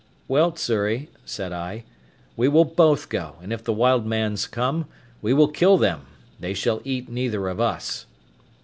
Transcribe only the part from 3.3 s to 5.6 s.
and if the wild mans come, we will